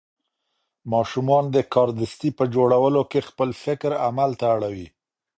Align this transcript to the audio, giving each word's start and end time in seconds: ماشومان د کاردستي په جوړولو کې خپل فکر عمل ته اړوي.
ماشومان 0.91 1.43
د 1.55 1.57
کاردستي 1.73 2.29
په 2.37 2.43
جوړولو 2.53 3.01
کې 3.11 3.19
خپل 3.29 3.49
فکر 3.63 3.91
عمل 4.07 4.31
ته 4.39 4.45
اړوي. 4.55 4.87